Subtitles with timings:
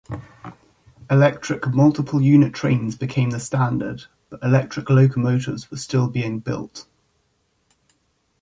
[1.11, 6.87] Electric multiple unit trains became the standard, but electric locomotives were still being built.